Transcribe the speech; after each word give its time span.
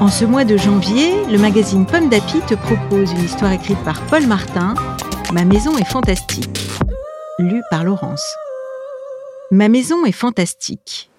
En 0.00 0.08
ce 0.08 0.24
mois 0.24 0.46
de 0.46 0.56
janvier, 0.56 1.12
le 1.26 1.36
magazine 1.36 1.84
Pomme 1.84 2.08
d'Api 2.08 2.40
te 2.48 2.54
propose 2.54 3.12
une 3.12 3.22
histoire 3.22 3.52
écrite 3.52 3.78
par 3.84 4.00
Paul 4.06 4.26
Martin, 4.26 4.74
Ma 5.30 5.44
maison 5.44 5.76
est 5.76 5.84
fantastique, 5.84 6.58
lue 7.38 7.60
par 7.70 7.84
Laurence. 7.84 8.24
Ma 9.50 9.68
maison 9.68 10.06
est 10.06 10.12
fantastique. 10.12 11.10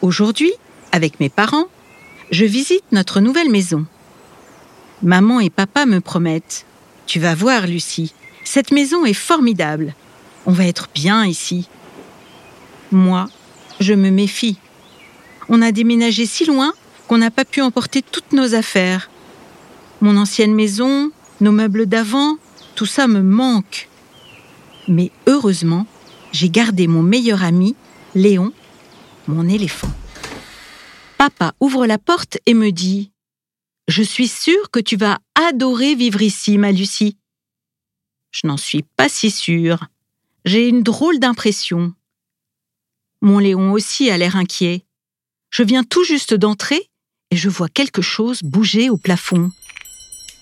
Aujourd'hui, 0.00 0.50
avec 0.92 1.20
mes 1.20 1.28
parents, 1.28 1.66
je 2.30 2.46
visite 2.46 2.84
notre 2.90 3.20
nouvelle 3.20 3.50
maison. 3.50 3.84
Maman 5.02 5.40
et 5.40 5.50
papa 5.50 5.84
me 5.84 6.00
promettent 6.00 6.64
Tu 7.06 7.20
vas 7.20 7.34
voir, 7.34 7.66
Lucie, 7.66 8.14
cette 8.44 8.72
maison 8.72 9.04
est 9.04 9.12
formidable. 9.12 9.94
On 10.46 10.52
va 10.52 10.64
être 10.64 10.88
bien 10.94 11.26
ici. 11.26 11.68
Moi, 12.92 13.28
je 13.78 13.92
me 13.92 14.08
méfie. 14.08 14.56
On 15.50 15.60
a 15.60 15.70
déménagé 15.70 16.24
si 16.24 16.46
loin 16.46 16.72
qu'on 17.10 17.18
n'a 17.18 17.32
pas 17.32 17.44
pu 17.44 17.60
emporter 17.60 18.02
toutes 18.02 18.32
nos 18.32 18.54
affaires. 18.54 19.10
Mon 20.00 20.16
ancienne 20.16 20.54
maison, 20.54 21.10
nos 21.40 21.50
meubles 21.50 21.86
d'avant, 21.86 22.36
tout 22.76 22.86
ça 22.86 23.08
me 23.08 23.20
manque. 23.20 23.88
Mais 24.86 25.10
heureusement, 25.26 25.88
j'ai 26.30 26.50
gardé 26.50 26.86
mon 26.86 27.02
meilleur 27.02 27.42
ami, 27.42 27.74
Léon, 28.14 28.52
mon 29.26 29.48
éléphant. 29.48 29.90
Papa 31.18 31.52
ouvre 31.58 31.84
la 31.84 31.98
porte 31.98 32.38
et 32.46 32.54
me 32.54 32.70
dit 32.70 33.10
Je 33.88 34.04
suis 34.04 34.28
sûre 34.28 34.70
que 34.70 34.78
tu 34.78 34.96
vas 34.96 35.18
adorer 35.34 35.96
vivre 35.96 36.22
ici, 36.22 36.58
ma 36.58 36.70
Lucie. 36.70 37.16
Je 38.30 38.46
n'en 38.46 38.56
suis 38.56 38.84
pas 38.84 39.08
si 39.08 39.32
sûre. 39.32 39.88
J'ai 40.44 40.68
une 40.68 40.84
drôle 40.84 41.18
d'impression. 41.18 41.92
Mon 43.20 43.40
Léon 43.40 43.72
aussi 43.72 44.10
a 44.10 44.16
l'air 44.16 44.36
inquiet. 44.36 44.84
Je 45.50 45.64
viens 45.64 45.82
tout 45.82 46.04
juste 46.04 46.34
d'entrer 46.34 46.89
et 47.30 47.36
je 47.36 47.48
vois 47.48 47.68
quelque 47.68 48.02
chose 48.02 48.42
bouger 48.42 48.90
au 48.90 48.96
plafond. 48.96 49.50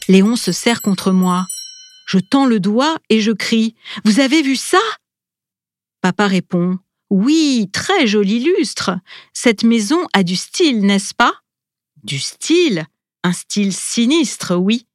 Léon 0.08 0.36
se 0.36 0.53
serre 0.53 0.81
contre 0.81 1.12
moi. 1.12 1.47
Je 2.06 2.19
tends 2.19 2.47
le 2.47 2.61
doigt 2.61 2.97
et 3.11 3.20
je 3.20 3.33
crie 3.33 3.75
Vous 4.05 4.20
avez 4.20 4.42
vu 4.42 4.56
ça? 4.56 4.80
Papa 6.00 6.27
répond 6.27 6.78
Oui, 7.11 7.69
très 7.72 8.06
joli 8.06 8.41
lustre. 8.41 8.92
Cette 9.34 9.64
maison 9.64 10.06
a 10.14 10.22
du 10.22 10.36
style, 10.36 10.80
n'est-ce 10.80 11.14
pas? 11.14 11.34
Du 12.05 12.19
style? 12.19 12.86
Un 13.25 13.33
style 13.33 13.75
sinistre, 13.75 14.56
oui. 14.56 14.86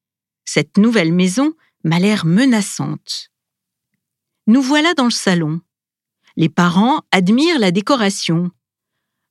Cette 0.45 0.77
nouvelle 0.77 1.13
maison 1.13 1.53
m'a 1.83 1.99
l'air 1.99 2.25
menaçante. 2.25 3.29
Nous 4.47 4.61
voilà 4.61 4.93
dans 4.93 5.05
le 5.05 5.11
salon. 5.11 5.61
Les 6.35 6.49
parents 6.49 7.03
admirent 7.11 7.59
la 7.59 7.71
décoration. 7.71 8.49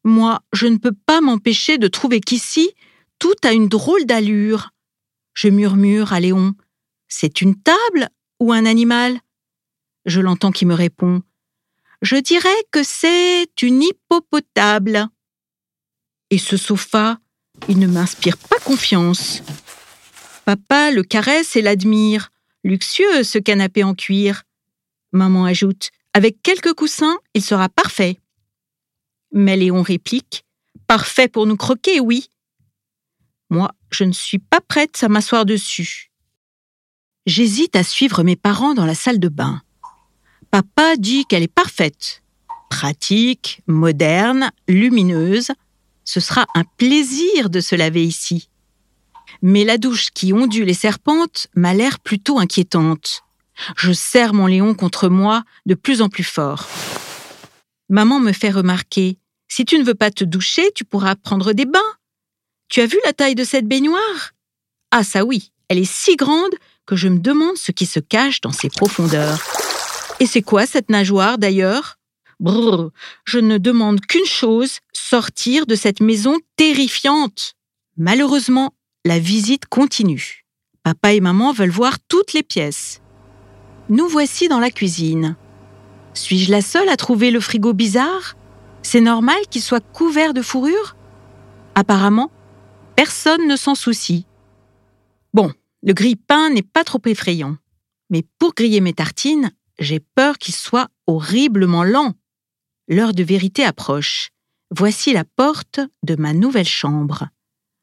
Moi, 0.05 0.41
je 0.53 0.67
ne 0.67 0.78
peux 0.78 0.95
pas 1.06 1.20
m'empêcher 1.20 1.78
de 1.78 1.89
trouver 1.89 2.20
qu'ici, 2.20 2.72
tout 3.19 3.34
a 3.45 3.53
une 3.53 3.69
drôle 3.69 4.05
d'allure. 4.05 4.70
Je 5.34 5.48
murmure 5.48 6.12
à 6.12 6.20
Léon. 6.20 6.55
C'est 7.08 7.41
une 7.41 7.55
table 7.55 8.08
ou 8.41 8.53
un 8.53 8.67
animal? 8.67 9.20
Je 10.05 10.20
l'entends 10.20 10.51
qui 10.51 10.67
me 10.67 10.74
répond. 10.74 11.23
Je 12.01 12.17
dirais 12.17 12.48
que 12.73 12.83
c'est 12.83 13.46
une 13.62 13.83
hippopotable. 13.83 15.08
Et 16.30 16.39
ce 16.39 16.57
sofa, 16.57 17.18
il 17.68 17.79
ne 17.79 17.86
m'inspire 17.86 18.36
pas 18.36 18.58
confiance. 18.58 19.42
Papa 20.45 20.91
le 20.91 21.05
caresse 21.05 21.55
et 21.55 21.62
l'admire. 21.62 22.30
Luxueux 22.64 23.23
ce 23.23 23.39
canapé 23.39 23.85
en 23.85 23.95
cuir. 23.95 24.42
Maman 25.12 25.45
ajoute. 25.45 25.91
Avec 26.14 26.42
quelques 26.42 26.74
coussins, 26.74 27.18
il 27.35 27.42
sera 27.42 27.68
parfait. 27.68 28.18
Mais 29.33 29.57
Léon 29.57 29.83
réplique 29.83 30.45
Parfait 30.87 31.29
pour 31.29 31.47
nous 31.47 31.57
croquer, 31.57 32.01
oui. 32.01 32.29
Moi, 33.51 33.70
je 33.91 34.05
ne 34.05 34.13
suis 34.13 34.39
pas 34.39 34.61
prête 34.61 35.03
à 35.03 35.09
m'asseoir 35.09 35.47
dessus. 35.47 36.11
J'hésite 37.27 37.77
à 37.77 37.83
suivre 37.83 38.23
mes 38.23 38.37
parents 38.37 38.75
dans 38.75 38.87
la 38.87 38.95
salle 38.95 39.21
de 39.21 39.29
bain. 39.29 39.63
Papa 40.51 40.97
dit 40.97 41.25
qu'elle 41.25 41.42
est 41.42 41.48
parfaite. 41.48 42.23
Pratique, 42.69 43.63
moderne, 43.67 44.51
lumineuse. 44.69 45.53
Ce 46.05 46.21
sera 46.21 46.47
un 46.55 46.65
plaisir 46.65 47.48
de 47.48 47.61
se 47.61 47.75
laver 47.75 48.05
ici. 48.05 48.51
Mais 49.41 49.65
la 49.65 49.79
douche 49.79 50.11
qui 50.11 50.33
ondule 50.33 50.69
et 50.69 50.75
serpente 50.75 51.48
m'a 51.55 51.75
l'air 51.75 52.01
plutôt 52.01 52.39
inquiétante. 52.39 53.23
Je 53.77 53.92
serre 53.92 54.35
mon 54.35 54.47
Léon 54.47 54.75
contre 54.75 55.09
moi 55.09 55.45
de 55.65 55.75
plus 55.75 56.03
en 56.03 56.09
plus 56.09 56.25
fort. 56.25 56.69
Maman 57.89 58.21
me 58.21 58.33
fait 58.33 58.51
remarquer 58.51 59.19
si 59.55 59.67
tu 59.67 59.79
ne 59.79 59.85
veux 59.85 59.95
pas 59.95 60.11
te 60.11 60.24
doucher, 60.24 60.70
tu 60.74 60.86
pourras 60.86 61.14
prendre 61.14 61.52
des 61.52 61.67
bains. 61.67 61.92
Tu 62.70 62.80
as 62.80 62.86
vu 62.86 62.98
la 63.05 63.13
taille 63.13 63.35
de 63.35 63.45
cette 63.45 63.68
baignoire? 63.68 64.33
Ah 64.90 65.05
ça 65.05 65.27
oui, 65.27 65.52
elle 65.68 65.79
est 65.79 65.92
si 65.92 66.17
grande 66.17 66.55
que 66.86 66.96
je 66.96 67.07
me 67.08 67.18
demande 67.18 67.58
ce 67.58 67.70
qui 67.70 67.85
se 67.85 68.01
cache 68.01 68.41
dans 68.41 68.51
ses 68.51 68.70
profondeurs. 68.70 69.39
Et 70.20 70.27
c'est 70.27 70.41
quoi 70.41 70.64
cette 70.64 70.89
nageoire 70.89 71.36
d'ailleurs? 71.36 71.98
Brrr, 72.41 72.92
je 73.27 73.41
ne 73.41 73.58
demande 73.58 74.01
qu'une 74.01 74.24
chose, 74.24 74.79
sortir 74.95 75.67
de 75.67 75.74
cette 75.74 76.01
maison 76.01 76.39
terrifiante. 76.57 77.52
Malheureusement, 77.98 78.73
la 79.05 79.18
visite 79.18 79.67
continue. 79.67 80.46
Papa 80.83 81.12
et 81.12 81.20
maman 81.20 81.52
veulent 81.52 81.68
voir 81.68 81.98
toutes 82.08 82.33
les 82.33 82.42
pièces. 82.42 83.02
Nous 83.91 84.08
voici 84.08 84.48
dans 84.48 84.61
la 84.61 84.70
cuisine. 84.70 85.36
Suis-je 86.14 86.51
la 86.51 86.62
seule 86.62 86.89
à 86.89 86.96
trouver 86.96 87.30
le 87.30 87.41
frigo 87.41 87.74
bizarre? 87.74 88.35
C'est 88.83 89.01
normal 89.01 89.41
qu'il 89.51 89.63
soit 89.63 89.85
couvert 89.93 90.35
de 90.35 90.43
fourrure? 90.43 90.97
Apparemment, 91.75 92.31
personne 92.97 93.47
ne 93.47 93.57
s'en 93.57 93.75
soucie. 93.75 94.27
Bon, 95.33 95.53
le 95.83 95.93
grille-pain 95.93 96.51
n'est 96.51 96.63
pas 96.63 96.85
trop 96.85 97.01
effrayant. 97.07 97.57
Mais 98.11 98.25
pour 98.39 98.55
griller 98.55 98.81
mes 98.81 98.92
tartines, 98.92 99.51
j'ai 99.79 100.01
peur 100.01 100.39
qu'il 100.39 100.55
soit 100.55 100.89
horriblement 101.07 101.85
lent. 101.85 102.13
L'heure 102.89 103.15
de 103.15 103.23
vérité 103.23 103.65
approche. 103.65 104.31
Voici 104.71 105.13
la 105.13 105.25
porte 105.25 105.81
de 106.03 106.17
ma 106.17 106.33
nouvelle 106.35 106.69
chambre. 106.69 107.29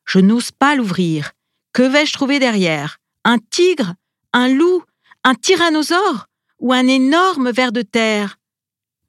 Je 0.05 0.19
n'ose 0.19 0.51
pas 0.51 0.75
l'ouvrir. 0.75 1.31
Que 1.73 1.83
vais-je 1.83 2.13
trouver 2.13 2.39
derrière? 2.39 2.97
Un 3.25 3.37
tigre? 3.37 3.93
Un 4.33 4.49
loup? 4.49 4.83
Un 5.23 5.35
tyrannosaure? 5.35 6.27
Ou 6.59 6.73
un 6.73 6.87
énorme 6.87 7.51
ver 7.51 7.71
de 7.71 7.81
terre? 7.81 8.37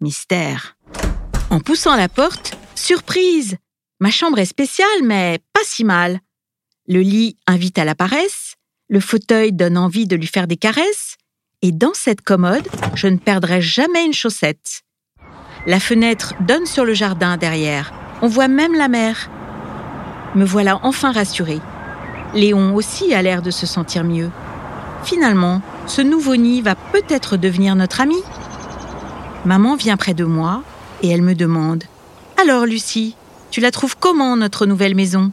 Mystère. 0.00 0.76
En 1.50 1.58
poussant 1.58 1.96
la 1.96 2.08
porte, 2.08 2.56
surprise 2.76 3.56
Ma 3.98 4.10
chambre 4.10 4.38
est 4.38 4.44
spéciale, 4.44 5.02
mais 5.02 5.40
pas 5.52 5.60
si 5.64 5.82
mal. 5.82 6.20
Le 6.86 7.00
lit 7.00 7.36
invite 7.48 7.76
à 7.76 7.84
la 7.84 7.96
paresse, 7.96 8.54
le 8.88 9.00
fauteuil 9.00 9.52
donne 9.52 9.76
envie 9.76 10.06
de 10.06 10.14
lui 10.14 10.28
faire 10.28 10.46
des 10.46 10.56
caresses, 10.56 11.16
et 11.60 11.72
dans 11.72 11.92
cette 11.92 12.22
commode, 12.22 12.66
je 12.94 13.08
ne 13.08 13.18
perdrai 13.18 13.60
jamais 13.60 14.04
une 14.04 14.12
chaussette. 14.12 14.82
La 15.66 15.80
fenêtre 15.80 16.34
donne 16.40 16.66
sur 16.66 16.84
le 16.84 16.94
jardin 16.94 17.36
derrière. 17.36 17.92
On 18.22 18.28
voit 18.28 18.48
même 18.48 18.74
la 18.74 18.86
mer. 18.88 19.28
Me 20.36 20.44
voilà 20.44 20.78
enfin 20.84 21.10
rassurée. 21.10 21.60
Léon 22.32 22.76
aussi 22.76 23.12
a 23.12 23.22
l'air 23.22 23.42
de 23.42 23.50
se 23.50 23.66
sentir 23.66 24.04
mieux. 24.04 24.30
Finalement, 25.02 25.62
ce 25.86 26.00
nouveau 26.00 26.36
nid 26.36 26.62
va 26.62 26.76
peut-être 26.76 27.36
devenir 27.36 27.74
notre 27.74 28.00
ami. 28.00 28.22
Maman 29.44 29.74
vient 29.74 29.96
près 29.96 30.14
de 30.14 30.24
moi, 30.24 30.62
et 31.02 31.08
elle 31.10 31.22
me 31.22 31.34
demande 31.34 31.84
Alors, 32.40 32.66
Lucie, 32.66 33.16
tu 33.50 33.60
la 33.60 33.70
trouves 33.70 33.96
comment, 33.98 34.36
notre 34.36 34.66
nouvelle 34.66 34.94
maison? 34.94 35.32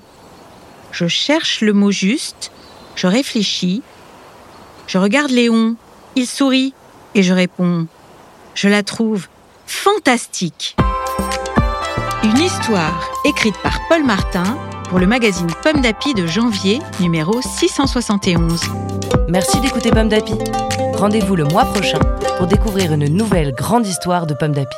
Je 0.92 1.08
cherche 1.08 1.62
le 1.62 1.74
mot 1.74 1.92
juste, 1.92 2.52
je 2.96 3.08
réfléchis, 3.08 3.82
je 4.88 4.98
regarde 4.98 5.32
Léon, 5.32 5.76
il 6.16 6.26
sourit, 6.26 6.74
et 7.14 7.24
je 7.24 7.34
réponds 7.34 7.88
Je 8.56 8.70
la 8.70 8.84
trouve 8.84 9.28
fantastique. 9.66 10.76
Une 12.24 12.40
histoire 12.40 13.12
écrite 13.26 13.58
par 13.62 13.80
Paul 13.90 14.04
Martin 14.04 14.58
pour 14.90 15.00
le 15.00 15.08
magazine 15.08 15.48
Pomme 15.64 15.82
d'Api 15.82 16.14
de 16.14 16.26
janvier, 16.26 16.80
numéro 17.00 17.42
671. 17.42 18.62
Merci 19.28 19.60
d'écouter 19.60 19.92
Pomme 19.92 20.10
d'Api. 20.10 20.34
Rendez-vous 20.94 21.36
le 21.36 21.44
mois 21.44 21.66
prochain 21.66 22.00
pour 22.38 22.48
découvrir 22.48 22.94
une 22.94 23.08
nouvelle 23.08 23.54
grande 23.54 23.86
histoire 23.86 24.26
de 24.26 24.34
Pomme 24.34 24.54
d'Api. 24.54 24.78